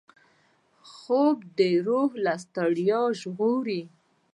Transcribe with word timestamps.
خوب 0.93 1.37
د 1.57 1.59
روح 1.87 2.11
له 2.25 2.33
ستړیا 2.43 3.01
ژغوري 3.19 3.81